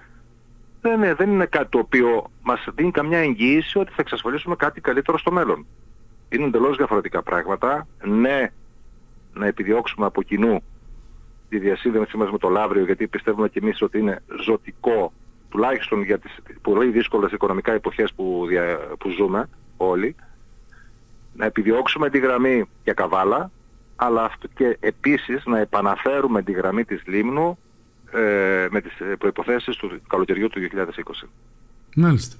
δεν 0.81 0.93
είναι, 0.93 1.15
δεν 1.15 1.31
είναι 1.31 1.47
κάτι 1.47 1.69
το 1.69 1.79
οποίο 1.79 2.31
μας 2.43 2.67
δίνει 2.75 2.91
καμιά 2.91 3.19
εγγύηση 3.19 3.79
ότι 3.79 3.91
θα 3.91 4.01
εξασφαλίσουμε 4.01 4.57
κάτι 4.57 4.81
καλύτερο 4.81 5.19
στο 5.19 5.33
μέλλον. 5.33 5.67
Είναι 6.29 6.45
εντελώς 6.45 6.77
διαφορετικά 6.77 7.23
πράγματα. 7.23 7.87
Ναι, 8.05 8.53
να 9.33 9.47
επιδιώξουμε 9.47 10.07
από 10.07 10.23
κοινού 10.23 10.63
τη 11.49 11.59
διασύνδεση 11.59 12.17
μας 12.17 12.31
με 12.31 12.39
το 12.39 12.49
Λαύριο, 12.49 12.85
γιατί 12.85 13.07
πιστεύουμε 13.07 13.49
και 13.49 13.59
εμείς 13.63 13.83
ότι 13.83 13.99
είναι 13.99 14.23
ζωτικό, 14.43 15.13
τουλάχιστον 15.49 16.03
για 16.03 16.19
τις 16.19 16.39
πολύ 16.63 16.91
δύσκολες 16.91 17.33
οικονομικά 17.33 17.73
εποχές 17.73 18.13
που, 18.13 18.47
που 18.99 19.09
ζούμε 19.11 19.49
όλοι, 19.77 20.17
να 21.33 21.45
επιδιώξουμε 21.45 22.11
τη 22.11 22.19
γραμμή 22.19 22.65
για 22.85 22.93
Καβάλα, 22.93 23.51
αλλά 23.97 24.25
αυτό 24.25 24.49
και 24.55 24.77
επίσης 24.81 25.45
να 25.47 25.59
επαναφέρουμε 25.59 26.43
τη 26.43 26.53
γραμμή 26.53 26.85
της 26.85 27.03
Λίμνου 27.07 27.59
ε, 28.13 28.67
με 28.71 28.81
τις 28.81 28.93
προϋποθέσεις 29.19 29.77
του 29.77 30.01
καλοκαιριού 30.09 30.49
του 30.49 30.61
2020. 31.25 31.29
Μάλιστα. 31.97 32.37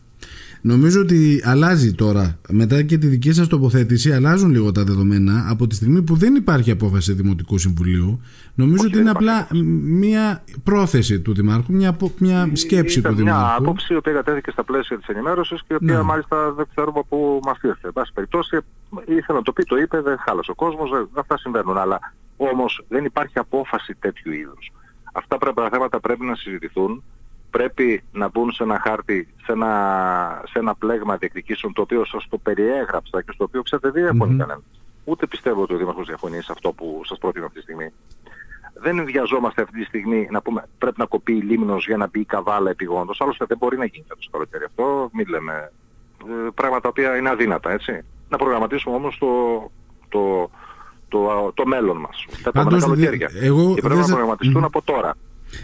Νομίζω 0.61 1.01
ότι 1.01 1.43
αλλάζει 1.45 1.95
τώρα, 1.95 2.39
μετά 2.49 2.83
και 2.83 2.99
τη 2.99 3.07
δική 3.07 3.33
σας 3.33 3.49
τοποθέτηση, 3.49 4.13
αλλάζουν 4.13 4.51
λίγο 4.51 4.73
τα 4.73 4.85
δεδομένα 4.85 5.47
από 5.49 5.67
τη 5.67 5.75
στιγμή 5.75 6.03
που 6.03 6.17
δεν 6.17 6.35
υπάρχει 6.35 6.71
απόφαση 6.71 7.13
Δημοτικού 7.13 7.59
Συμβουλίου. 7.59 8.21
Νομίζω 8.55 8.85
ότι 8.87 8.99
είναι 8.99 9.11
απλά 9.11 9.49
μια 9.83 10.45
πρόθεση 10.63 11.21
του 11.21 11.35
Δημάρχου, 11.35 11.73
μια, 11.73 11.97
μια 12.19 12.51
σκέψη 12.53 13.03
του 13.03 13.15
Δημάρχου. 13.15 13.41
Μια 13.41 13.55
άποψη 13.55 13.93
η 13.93 13.97
οποία 13.97 14.13
κατέθηκε 14.13 14.51
στα 14.51 14.65
πλαίσια 14.65 14.99
της 14.99 15.07
ενημέρωσης 15.07 15.61
και 15.61 15.73
η 15.73 15.77
οποία 15.83 15.97
ναι. 15.97 16.03
μάλιστα 16.03 16.53
δεν 16.53 16.67
ξέρουμε 16.75 17.03
πού 17.09 17.41
μας 17.45 17.59
ήρθε. 17.63 17.87
Εν 17.87 17.93
πάση 17.93 18.13
περιπτώσει, 18.13 18.59
ήθελα 19.05 19.39
να 19.39 19.43
το 19.43 19.53
πει, 19.53 19.65
το 19.65 19.77
είπε, 19.77 20.01
δεν 20.01 20.17
χάλασε 20.19 20.51
ο 20.51 20.55
κόσμος, 20.55 20.91
δεν, 20.91 21.09
αυτά 21.15 21.39
συμβαίνουν. 21.39 21.79
Αλλά 21.79 21.99
όμως 22.37 22.85
δεν 22.89 23.05
υπάρχει 23.05 23.39
απόφαση 23.39 23.97
τέτοιου 23.99 24.33
είδους. 24.33 24.73
Αυτά 25.13 25.39
πρέπει, 25.39 25.57
τα 25.57 25.69
θέματα 25.73 26.01
πρέπει 26.01 26.25
να 26.25 26.35
συζητηθούν 26.35 27.03
πρέπει 27.57 28.03
να 28.13 28.29
μπουν 28.29 28.53
σε 28.53 28.63
ένα 28.63 28.81
χάρτη, 28.81 29.29
σε 29.45 29.53
ένα, 29.53 29.73
σε 30.51 30.59
ένα 30.59 30.75
πλέγμα 30.75 31.17
διεκδικήσεων 31.17 31.73
το 31.73 31.83
οποίο 31.83 32.05
σας 32.05 32.27
το 32.29 32.39
περιέγραψα 32.39 33.23
και 33.23 33.33
στο 33.35 33.45
οποίο 33.45 33.63
ξέρετε 33.63 33.91
δεν 33.91 34.03
διαφωνεί 34.03 34.35
mm-hmm. 34.35 34.39
κανένας. 34.39 34.65
Ούτε 35.05 35.27
πιστεύω 35.27 35.63
ότι 35.63 35.75
ο 35.75 35.77
Δήμαρχος 35.77 36.07
διαφωνεί 36.07 36.43
σε 36.43 36.53
αυτό 36.53 36.73
που 36.73 37.01
σας 37.05 37.19
πρότεινα 37.19 37.45
αυτή 37.45 37.57
τη 37.57 37.63
στιγμή. 37.63 37.93
Δεν 38.75 39.05
βιαζόμαστε 39.05 39.63
αυτή 39.63 39.79
τη 39.79 39.85
στιγμή 39.85 40.29
να 40.31 40.43
πούμε 40.43 40.69
πρέπει 40.79 40.99
να 40.99 41.07
κοπεί 41.07 41.33
η 41.33 41.41
λίμνος 41.41 41.87
για 41.87 41.97
να 41.97 42.07
μπει 42.07 42.21
η 42.21 42.25
καβάλα 42.25 42.71
επιγόντως. 42.71 43.21
Άλλωστε 43.21 43.45
δεν 43.49 43.57
μπορεί 43.57 43.77
να 43.77 43.85
γίνει 43.85 44.07
αυτό 44.13 44.25
το 44.25 44.31
καλοκαίρι 44.31 44.65
αυτό. 44.65 45.11
Μην 45.13 45.27
λέμε 45.29 45.73
ε, 46.27 46.49
πράγματα 46.55 46.81
τα 46.81 46.89
οποία 46.89 47.17
είναι 47.17 47.31
αδύνατα 47.31 47.71
έτσι. 47.71 48.05
Να 48.29 48.37
προγραμματίσουμε 48.37 48.95
όμως 48.95 49.19
το, 49.19 49.27
το, 50.09 50.51
το, 51.09 51.53
το 51.55 51.67
μέλλον 51.67 51.97
μας. 51.97 52.25
Τα 52.43 52.51
επόμενα 52.55 52.81
καλοκαίρια. 52.81 53.31
Εγώ, 53.41 53.75
και 53.75 53.81
πρέπει 53.81 54.01
να 54.01 54.07
προγραμματιστούν 54.07 54.63
mm. 54.63 54.67
από 54.67 54.83
τώρα. 54.83 55.15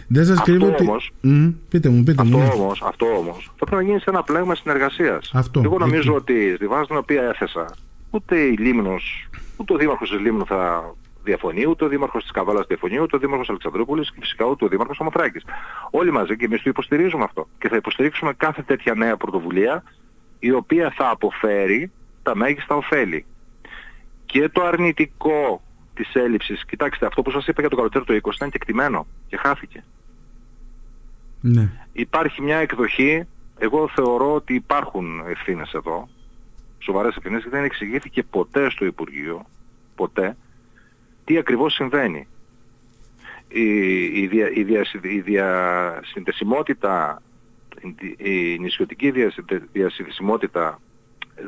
Δεν 0.07 0.25
σας 0.25 0.41
κρύβω 0.41 0.67
ότι... 0.67 0.83
Όμως, 0.83 1.11
mm, 1.23 1.53
πείτε 1.69 1.89
μου, 1.89 2.03
πείτε 2.03 2.21
αυτό 2.21 2.37
μου. 2.37 2.49
Όμως, 2.53 2.81
αυτό 2.81 3.05
όμως 3.05 3.51
θα 3.57 3.65
πρέπει 3.65 3.83
να 3.83 3.87
γίνει 3.87 3.99
σε 3.99 4.09
ένα 4.09 4.23
πλέγμα 4.23 4.55
συνεργασίας. 4.55 5.31
Αυτό, 5.33 5.61
Εγώ 5.63 5.77
νομίζω 5.77 6.13
ότι 6.13 6.53
στη 6.55 6.67
βάση 6.67 6.87
την 6.87 6.97
οποία 6.97 7.23
έθεσα 7.23 7.65
ούτε 8.09 8.39
η 8.39 8.55
Λίμνος, 8.57 9.29
ούτε 9.57 9.73
ο 9.73 9.77
Δήμαρχος 9.77 10.09
της 10.09 10.19
Λίμνου 10.19 10.45
θα 10.45 10.93
διαφωνεί, 11.23 11.67
ούτε 11.67 11.85
ο 11.85 11.87
Δήμαρχος 11.87 12.21
της 12.21 12.31
Καβάλας 12.31 12.65
διαφωνεί, 12.67 12.99
ούτε 12.99 13.15
ο 13.15 13.19
Δήμαρχος 13.19 13.49
Αλεξανδρούπολης 13.49 14.11
και 14.11 14.17
φυσικά 14.19 14.45
ούτε 14.45 14.65
ο 14.65 14.67
Δήμαρχος 14.67 14.99
Ομοθράκης. 14.99 15.43
Όλοι 15.91 16.11
μαζί 16.11 16.35
και 16.35 16.45
εμείς 16.45 16.61
το 16.61 16.69
υποστηρίζουμε 16.69 17.23
αυτό. 17.23 17.47
Και 17.59 17.67
θα 17.67 17.75
υποστηρίξουμε 17.75 18.33
κάθε 18.37 18.61
τέτοια 18.61 18.93
νέα 18.93 19.17
πρωτοβουλία 19.17 19.83
η 20.39 20.51
οποία 20.51 20.93
θα 20.95 21.09
αποφέρει 21.09 21.91
τα 22.23 22.35
μέγιστα 22.35 22.75
ωφέλη. 22.75 23.25
Και 24.25 24.49
το 24.49 24.63
αρνητικό 24.63 25.61
της 25.93 26.13
έλλειψης. 26.13 26.65
Κοιτάξτε, 26.65 27.05
αυτό 27.05 27.21
που 27.21 27.31
σας 27.31 27.47
είπα 27.47 27.61
για 27.61 27.69
το 27.69 27.75
καλοκαίρι 27.75 28.05
του 28.05 28.13
20 28.13 28.35
ήταν 28.35 28.49
κεκτημένο 28.49 29.07
και 29.27 29.37
χάθηκε. 29.37 29.83
Ναι. 31.41 31.69
Υπάρχει 31.93 32.41
μια 32.41 32.57
εκδοχή, 32.57 33.27
εγώ 33.57 33.87
θεωρώ 33.87 34.33
ότι 34.33 34.53
υπάρχουν 34.53 35.23
ευθύνες 35.27 35.73
εδώ, 35.73 36.09
σοβαρές 36.79 37.15
ευθύνες, 37.15 37.43
και 37.43 37.49
δεν 37.49 37.63
εξηγήθηκε 37.63 38.23
ποτέ 38.23 38.69
στο 38.69 38.85
Υπουργείο, 38.85 39.45
ποτέ, 39.95 40.37
τι 41.25 41.37
ακριβώς 41.37 41.73
συμβαίνει. 41.73 42.27
Η, 43.47 43.65
η, 44.21 44.27
δια, 44.27 44.51
η, 44.51 44.63
δια, 44.63 44.85
η 45.01 45.19
διασυνδεσιμότητα, 45.19 47.21
η 48.17 48.59
νησιωτική 48.59 49.11
διασυνδεσιμότητα 49.71 50.79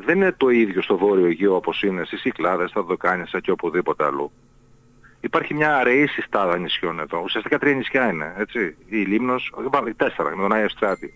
δεν 0.04 0.16
είναι 0.16 0.32
το 0.36 0.48
ίδιο 0.48 0.82
στο 0.82 0.96
Βόρειο 0.96 1.26
Αιγαίο 1.26 1.56
όπως 1.56 1.82
είναι 1.82 2.04
στις 2.04 2.22
Κυκλάδες, 2.22 2.70
στα 2.70 2.82
Δοκάνησα 2.82 3.40
και 3.40 3.50
οπουδήποτε 3.50 4.04
αλλού. 4.04 4.30
Υπάρχει 5.20 5.54
μια 5.54 5.76
αραιή 5.76 6.06
συστάδα 6.06 6.58
νησιών 6.58 7.00
εδώ. 7.00 7.20
Ουσιαστικά 7.24 7.58
τρία 7.58 7.74
νησιά 7.74 8.10
είναι, 8.10 8.34
έτσι. 8.38 8.76
Η 8.86 8.96
Λίμνος, 8.96 9.52
όχι 9.54 9.94
τέσσερα, 9.94 10.36
με 10.36 10.42
τον 10.42 10.52
Άγιο 10.52 10.68
Στράτη. 10.68 11.12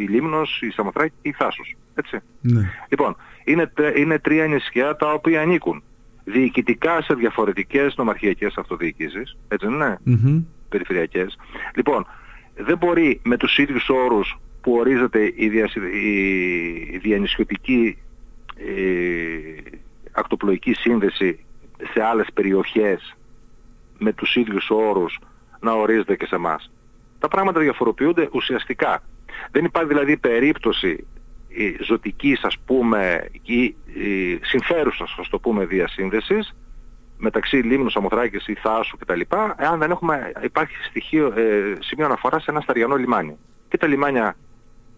Η 0.00 0.06
Λίμνος, 0.06 0.60
η 0.62 0.70
Σαμοθράκη 0.70 1.14
και 1.22 1.28
η 1.28 1.32
Θάσος, 1.32 1.76
έτσι. 1.94 2.18
Ναι. 2.40 2.70
Λοιπόν, 2.88 3.16
είναι, 3.44 3.72
είναι 3.96 4.18
τρία 4.18 4.46
νησιά 4.46 4.96
τα 4.96 5.12
οποία 5.12 5.40
ανήκουν 5.40 5.82
διοικητικά 6.24 7.02
σε 7.02 7.14
διαφορετικές 7.14 7.96
νομαρχιακές 7.96 8.56
αυτοδιοικήσεις, 8.56 9.36
έτσι 9.48 9.66
δεν 9.66 9.74
είναι, 9.74 9.98
mm-hmm. 10.06 10.42
περιφερειακές. 10.68 11.38
Λοιπόν, 11.74 12.06
δεν 12.56 12.78
μπορεί 12.78 13.20
με 13.24 13.36
τους 13.36 13.58
ίδιους 13.58 13.88
όρους 13.88 14.38
που 14.64 14.72
ορίζεται 14.72 15.32
η, 15.34 15.48
διασυ... 15.48 15.80
η 16.92 16.98
διανυσιωτική 16.98 17.98
ε, 18.56 19.76
ακτοπλοϊκή 20.12 20.72
σύνδεση 20.72 21.44
σε 21.92 22.02
άλλες 22.02 22.26
περιοχές 22.34 23.16
με 23.98 24.12
τους 24.12 24.36
ίδιους 24.36 24.70
όρους 24.70 25.18
να 25.60 25.72
ορίζεται 25.72 26.16
και 26.16 26.26
σε 26.26 26.34
εμάς. 26.34 26.70
Τα 27.18 27.28
πράγματα 27.28 27.60
διαφοροποιούνται 27.60 28.28
ουσιαστικά. 28.32 29.02
Δεν 29.50 29.64
υπάρχει 29.64 29.88
δηλαδή 29.88 30.16
περίπτωση 30.16 31.06
η 31.48 31.76
ζωτικής 31.80 32.42
ας 32.42 32.58
πούμε 32.66 33.30
ή 33.42 33.74
συμφέρουσας 34.42 35.16
ας 35.18 35.28
το 35.28 35.38
πούμε 35.38 35.64
διασύνδεσης 35.64 36.54
μεταξύ 37.18 37.56
Λίμνου, 37.56 37.90
Σαμοθράκης 37.90 38.46
ή 38.46 38.54
Θάσου 38.54 38.96
κτλ. 38.96 39.20
εάν 39.56 39.78
δεν 39.78 39.90
έχουμε, 39.90 40.32
υπάρχει 40.42 40.76
στοιχείο, 40.88 41.32
ε, 41.36 41.76
σημείο 41.80 42.06
αναφοράς 42.06 42.42
σε 42.42 42.50
ένα 42.50 42.60
σταριανό 42.60 42.96
λιμάνι. 42.96 43.36
Και 43.68 43.76
τα 43.76 43.86
λιμάνια 43.86 44.36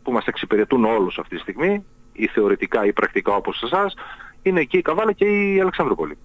που 0.07 0.13
μας 0.13 0.27
εξυπηρετούν 0.27 0.85
όλους 0.85 1.19
αυτή 1.19 1.35
τη 1.35 1.41
στιγμή, 1.41 1.85
ή 2.13 2.27
θεωρητικά 2.27 2.85
ή 2.85 2.93
πρακτικά 2.93 3.35
όπως 3.35 3.63
εσάς, 3.63 3.95
είναι 4.43 4.61
εκεί 4.61 4.79
η 4.79 4.83
Καβάλα 4.83 5.13
και 5.13 5.25
η 5.25 5.61
Αλεξανδρούπολη. 5.61 6.19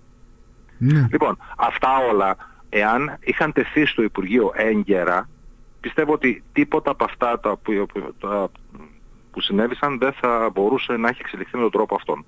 Ναι. 0.77 1.07
Λοιπόν, 1.11 1.37
αυτά 1.57 1.97
όλα, 2.11 2.35
εάν 2.69 3.17
είχαν 3.19 3.53
τεθεί 3.53 3.85
στο 3.85 4.03
Υπουργείο 4.03 4.51
έγκαιρα, 4.55 5.29
πιστεύω 5.79 6.13
ότι 6.13 6.43
τίποτα 6.53 6.91
από 6.91 7.03
αυτά 7.03 7.39
τα 7.39 7.57
που, 7.57 7.87
τα, 8.19 8.51
που 9.31 9.41
συνέβησαν 9.41 9.97
δεν 9.97 10.13
θα 10.13 10.49
μπορούσε 10.53 10.93
να 10.97 11.07
έχει 11.09 11.21
εξελιχθεί 11.21 11.55
με 11.55 11.61
τον 11.61 11.71
τρόπο 11.71 11.95
αυτόν. 11.95 12.25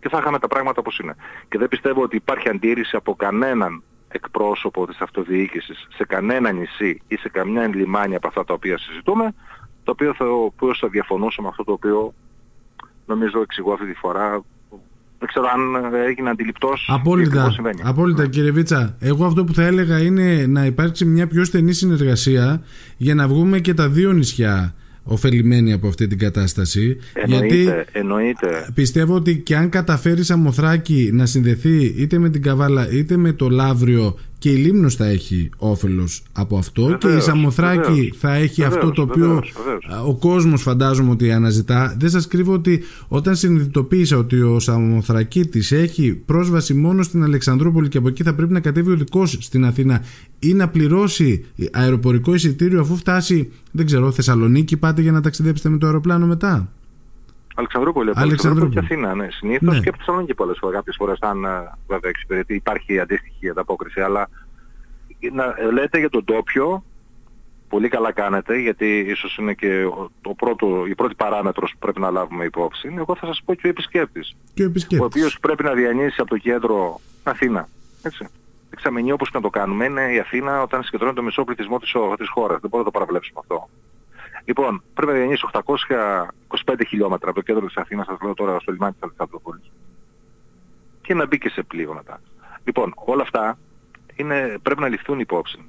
Και 0.00 0.08
θα 0.08 0.18
είχαμε 0.18 0.38
τα 0.38 0.48
πράγματα 0.48 0.80
όπως 0.80 0.98
είναι. 0.98 1.16
Και 1.48 1.58
δεν 1.58 1.68
πιστεύω 1.68 2.02
ότι 2.02 2.16
υπάρχει 2.16 2.48
αντίρρηση 2.48 2.96
από 2.96 3.14
κανέναν 3.14 3.82
εκπρόσωπο 4.08 4.86
της 4.86 5.00
αυτοδιοίκησης 5.00 5.86
σε 5.94 6.04
κανένα 6.04 6.52
νησί 6.52 7.02
ή 7.08 7.16
σε 7.16 7.28
καμιά 7.28 7.66
λιμάνι 7.66 8.14
από 8.14 8.28
αυτά 8.28 8.44
τα 8.44 8.54
οποία 8.54 8.78
συζητούμε 8.78 9.34
το 9.86 9.92
οποίο 9.92 10.14
θα, 10.14 10.24
θα 10.80 10.88
διαφωνούσε 10.88 11.40
με 11.42 11.48
αυτό 11.48 11.64
το 11.64 11.72
οποίο 11.72 12.14
νομίζω 13.06 13.40
εξηγώ 13.40 13.72
αυτή 13.72 13.86
τη 13.86 13.94
φορά. 13.94 14.42
Δεν 15.18 15.28
ξέρω 15.28 15.46
αν 15.54 15.94
έγινε 15.94 16.30
αντιληπτός 16.30 16.88
Απόλυτα, 16.92 17.54
απόλυτα 17.82 18.22
ναι. 18.22 18.28
κύριε 18.28 18.50
Βίτσα. 18.50 18.96
Εγώ 19.00 19.24
αυτό 19.26 19.44
που 19.44 19.54
θα 19.54 19.62
έλεγα 19.62 20.02
είναι 20.02 20.46
να 20.46 20.64
υπάρξει 20.64 21.04
μια 21.04 21.26
πιο 21.26 21.44
στενή 21.44 21.72
συνεργασία 21.72 22.62
για 22.96 23.14
να 23.14 23.28
βγούμε 23.28 23.58
και 23.58 23.74
τα 23.74 23.88
δύο 23.88 24.12
νησιά 24.12 24.74
ωφελημένοι 25.02 25.72
από 25.72 25.88
αυτή 25.88 26.06
την 26.06 26.18
κατάσταση. 26.18 26.96
Εννοείται, 27.12 27.54
γιατί 27.54 27.84
εννοείται. 27.92 28.68
πιστεύω 28.74 29.14
ότι 29.14 29.38
και 29.38 29.56
αν 29.56 29.68
καταφέρει 29.68 30.24
Σαμοθράκη 30.24 31.10
να 31.12 31.26
συνδεθεί 31.26 31.84
είτε 31.84 32.18
με 32.18 32.28
την 32.30 32.42
Καβάλα 32.42 32.90
είτε 32.90 33.16
με 33.16 33.32
το 33.32 33.48
Λαύριο 33.48 34.18
και 34.38 34.50
η 34.50 34.56
Λίμνος 34.56 34.94
θα 34.94 35.06
έχει 35.06 35.50
όφελος 35.56 36.22
από 36.32 36.58
αυτό 36.58 36.96
και 37.00 37.08
η 37.08 37.20
Σαμοθράκη 37.20 38.12
θα 38.18 38.34
έχει 38.34 38.64
αυτό 38.64 38.90
το 38.90 39.02
οποίο 39.02 39.42
ο 40.06 40.14
κόσμος 40.14 40.62
φαντάζομαι 40.62 41.10
ότι 41.10 41.32
αναζητά. 41.32 41.96
Δεν 41.98 42.10
σας 42.10 42.26
κρύβω 42.26 42.52
ότι 42.52 42.80
όταν 43.08 43.36
συνειδητοποίησα 43.36 44.16
ότι 44.16 44.40
ο 44.40 44.60
Σαμοθρακίτης 44.60 45.72
έχει 45.72 46.14
πρόσβαση 46.14 46.74
μόνο 46.74 47.02
στην 47.02 47.22
Αλεξανδρούπολη 47.22 47.88
και 47.88 47.98
από 47.98 48.08
εκεί 48.08 48.22
θα 48.22 48.34
πρέπει 48.34 48.52
να 48.52 48.60
κατέβει 48.60 48.90
ο 48.90 48.96
δικός 48.96 49.38
στην 49.40 49.64
Αθήνα 49.64 50.02
ή 50.38 50.54
να 50.54 50.68
πληρώσει 50.68 51.44
αεροπορικό 51.72 52.34
εισιτήριο 52.34 52.80
αφού 52.80 52.96
φτάσει, 52.96 53.50
δεν 53.70 53.86
ξέρω, 53.86 54.12
Θεσσαλονίκη 54.12 54.76
πάτε 54.76 55.02
για 55.02 55.12
να 55.12 55.20
ταξιδέψετε 55.20 55.68
με 55.68 55.78
το 55.78 55.86
αεροπλάνο 55.86 56.26
μετά. 56.26 56.70
Αλεξανδρούπολη, 57.58 58.10
από 58.10 58.20
Αλεξανδρούπολη. 58.20 58.72
και 58.72 58.78
Αθήνα, 58.78 59.14
ναι, 59.14 59.28
συνήθως 59.30 59.74
Ναι. 59.74 59.80
και 59.80 59.88
από 59.88 59.98
Θεσσαλονίκη 59.98 60.34
πολλές 60.34 60.56
φορές, 60.60 60.76
κάποιες 60.76 60.96
φορές 60.98 61.18
αν 61.20 61.44
ε, 61.44 61.48
βέβαια 61.88 62.10
εξυπηρετεί, 62.10 62.54
υπάρχει 62.54 62.98
αντίστοιχη 63.00 63.48
ανταπόκριση, 63.48 64.00
αλλά 64.00 64.28
να 65.32 65.54
λέτε 65.72 65.98
για 65.98 66.10
τον 66.10 66.24
τόπιο, 66.24 66.84
πολύ 67.68 67.88
καλά 67.88 68.12
κάνετε, 68.12 68.58
γιατί 68.58 68.98
ίσως 68.98 69.36
είναι 69.36 69.54
και 69.54 69.84
ο- 69.84 70.10
το 70.20 70.34
πρώτο, 70.34 70.86
η 70.86 70.94
πρώτη 70.94 71.14
παράμετρος 71.14 71.70
που 71.72 71.78
πρέπει 71.78 72.00
να 72.00 72.10
λάβουμε 72.10 72.44
υπόψη. 72.44 72.94
Εγώ 72.98 73.16
θα 73.16 73.26
σας 73.26 73.42
πω 73.44 73.54
και 73.54 73.66
ο 73.66 73.70
επισκέπτης, 73.70 74.36
Και 74.54 74.62
ο 74.62 74.66
ο 74.66 74.68
επισκέπτης. 74.68 75.06
οποίος 75.06 75.38
πρέπει 75.40 75.62
να 75.62 75.72
διανύσει 75.72 76.20
από 76.20 76.30
το 76.30 76.36
κέντρο 76.36 77.00
Αθήνα. 77.22 77.68
Έτσι. 78.02 78.26
Εξαμενή 78.70 79.12
όπως 79.12 79.30
και 79.30 79.36
να 79.36 79.42
το 79.42 79.50
κάνουμε 79.50 79.84
είναι 79.84 80.12
η 80.12 80.18
Αθήνα 80.18 80.62
όταν 80.62 80.82
συγκεντρώνει 80.82 81.14
το 81.14 81.22
μισό 81.22 81.44
πληθυσμό 81.44 81.78
της, 81.78 81.94
ο- 81.94 82.14
της 82.18 82.28
χώρας. 82.28 82.60
Δεν 82.60 82.70
μπορούμε 82.70 82.78
να 82.78 82.84
το 82.84 82.90
παραβλέψουμε 82.90 83.38
αυτό. 83.42 83.68
Λοιπόν, 84.46 84.82
πρέπει 84.94 85.12
να 85.12 85.18
διανύσεις 85.18 85.44
825 85.52 86.86
χιλιόμετρα 86.86 87.30
από 87.30 87.38
το 87.38 87.44
κέντρο 87.44 87.66
της 87.66 87.76
Αθήνας, 87.76 88.06
σας 88.06 88.18
λέω 88.22 88.34
τώρα 88.34 88.58
στο 88.58 88.72
λιμάνι 88.72 88.92
της 88.92 89.02
Αλεξανδρούπολης. 89.02 89.70
Και 91.02 91.14
να 91.14 91.26
μπει 91.26 91.38
και 91.38 91.48
σε 91.48 91.62
πλοίο 91.62 91.94
μετά. 91.94 92.20
Λοιπόν, 92.64 92.92
όλα 92.96 93.22
αυτά 93.22 93.58
είναι, 94.16 94.58
πρέπει 94.62 94.80
να 94.80 94.88
ληφθούν 94.88 95.20
υπόψη. 95.20 95.64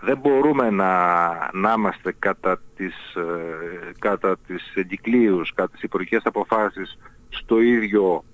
Δεν 0.00 0.18
μπορούμε 0.18 0.70
να, 0.70 1.28
να 1.52 1.72
είμαστε 1.76 2.14
κατά 2.18 2.60
τις, 2.76 3.14
ε, 3.14 3.92
κατά 3.98 4.36
τις 4.46 4.72
εγκυκλίους, 4.74 5.52
κατά 5.54 5.70
τις 5.70 5.82
υπουργικές 5.82 6.22
αποφάσεις 6.24 6.98
στο 7.28 7.60
ίδιο, 7.60 8.24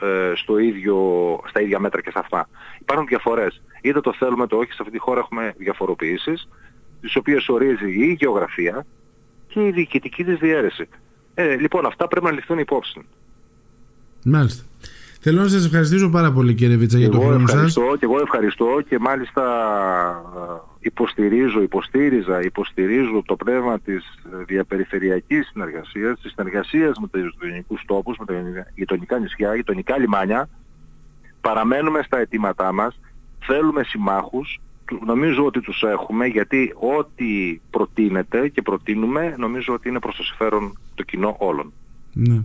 ε, 0.00 0.32
στο 0.34 0.58
ίδιο, 0.58 0.98
στα 1.48 1.60
ίδια 1.60 1.78
μέτρα 1.78 2.00
και 2.00 2.10
σε 2.10 2.18
αυτά. 2.18 2.48
Υπάρχουν 2.80 3.06
διαφορές. 3.06 3.62
Είτε 3.82 4.00
το 4.00 4.12
θέλουμε 4.12 4.46
το 4.46 4.56
όχι, 4.56 4.72
σε 4.72 4.78
αυτή 4.80 4.92
τη 4.92 4.98
χώρα 4.98 5.20
έχουμε 5.20 5.54
διαφοροποιήσεις, 5.56 6.48
τις 7.04 7.16
οποίες 7.16 7.48
ορίζει 7.48 7.90
η 7.90 8.16
γεωγραφία 8.20 8.86
και 9.48 9.66
η 9.66 9.70
διοικητική 9.70 10.24
της 10.24 10.38
διαίρεση. 10.38 10.88
Ε, 11.34 11.54
λοιπόν, 11.54 11.86
αυτά 11.86 12.08
πρέπει 12.08 12.26
να 12.26 12.32
ληφθούν 12.32 12.58
υπόψη. 12.58 13.00
Μάλιστα. 14.24 14.62
Θέλω 15.20 15.40
να 15.42 15.48
σας 15.48 15.64
ευχαριστήσω 15.64 16.08
πάρα 16.10 16.32
πολύ 16.32 16.54
κύριε 16.54 16.76
Βίτσα 16.76 16.98
για 16.98 17.08
τον 17.08 17.20
εγώ 17.20 17.28
χρόνο 17.28 17.46
σας. 17.46 17.50
ευχαριστώ 17.54 17.96
και 17.98 18.04
εγώ 18.04 18.20
ευχαριστώ 18.20 18.80
και 18.88 18.98
μάλιστα 18.98 19.42
ε, 20.36 20.60
υποστηρίζω, 20.80 21.62
υποστήριζα, 21.62 22.42
υποστηρίζω 22.42 23.22
το 23.26 23.36
πνεύμα 23.36 23.78
της 23.80 24.04
ε, 24.40 24.44
διαπεριφερειακής 24.44 25.46
συνεργασίας, 25.52 26.20
της 26.20 26.32
συνεργασίας 26.36 26.98
με 27.00 27.06
τους 27.08 27.36
γειτονικούς 27.40 27.82
τόπους, 27.86 28.16
με 28.18 28.24
τα 28.24 28.34
γειτονικά 28.74 29.18
νησιά, 29.18 29.54
γειτονικά 29.54 29.98
λιμάνια. 29.98 30.48
Παραμένουμε 31.40 32.02
στα 32.02 32.18
αιτήματά 32.18 32.72
μας, 32.72 33.00
θέλουμε 33.46 33.82
συμμάχους, 33.82 34.58
του- 34.58 34.60
νομίζω 35.06 35.44
ότι 35.44 35.60
τους 35.60 35.82
έχουμε 35.82 36.26
γιατί 36.26 36.74
ό,τι 36.98 37.60
προτείνεται 37.70 38.48
και 38.48 38.62
προτείνουμε 38.62 39.34
νομίζω 39.38 39.74
ότι 39.74 39.88
είναι 39.88 39.98
προς 39.98 40.16
το 40.16 40.22
συμφέρον 40.22 40.78
το 40.94 41.02
κοινό 41.02 41.36
όλων. 41.38 41.72
Ναι. 42.12 42.40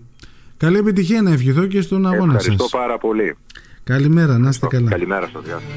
Καλή 0.57 0.77
επιτυχία 0.77 1.21
να 1.21 1.31
ευχηθώ 1.31 1.65
και 1.65 1.81
στον 1.81 2.07
αγώνα 2.07 2.35
Ευχαριστώ 2.35 2.63
σας. 2.63 2.71
πάρα 2.81 2.97
πολύ. 2.97 3.35
Καλημέρα, 3.83 4.37
να 4.37 4.49
είστε 4.49 4.67
καλά. 4.67 4.89
Καλημέρα 4.89 5.29
σας. 5.33 5.45
Γεια 5.45 5.59
σας. 5.59 5.73